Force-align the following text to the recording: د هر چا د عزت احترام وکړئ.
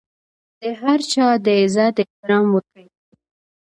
د 0.61 0.63
هر 0.81 0.99
چا 1.11 1.27
د 1.45 1.47
عزت 1.61 1.95
احترام 2.03 2.45
وکړئ. 2.51 2.85